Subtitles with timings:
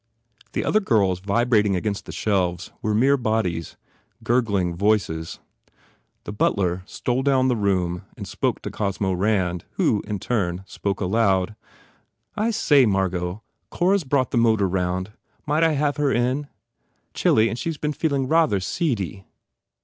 [0.53, 3.77] The other girls vibrating against the shelves were mere bodies,
[4.23, 5.37] gurgling voices.
[6.23, 11.01] The butler stole down the room and spoke to Cosmo Rand who, in turn, spoke
[11.01, 11.55] aloud.
[12.35, 15.11] "I say, Margot, Cora s brought the motor around.
[15.45, 16.47] Might I have her in?
[17.13, 19.27] Chilly and she s been feeling rather seedy."